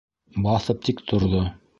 Баҫып 0.45 0.81
тик 0.87 1.03
торҙо. 1.11 1.43